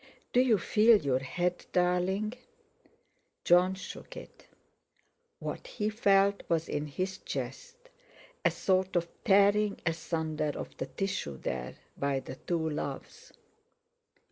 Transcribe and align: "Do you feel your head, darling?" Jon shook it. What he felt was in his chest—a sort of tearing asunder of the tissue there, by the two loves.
"Do 0.33 0.39
you 0.41 0.57
feel 0.57 0.97
your 1.05 1.19
head, 1.19 1.67
darling?" 1.73 2.33
Jon 3.43 3.75
shook 3.75 4.17
it. 4.17 4.47
What 5.37 5.67
he 5.67 5.91
felt 5.91 6.41
was 6.49 6.67
in 6.67 6.87
his 6.87 7.19
chest—a 7.19 8.49
sort 8.49 8.95
of 8.95 9.07
tearing 9.23 9.79
asunder 9.85 10.53
of 10.55 10.75
the 10.77 10.87
tissue 10.87 11.37
there, 11.37 11.75
by 11.95 12.19
the 12.19 12.35
two 12.37 12.67
loves. 12.67 13.31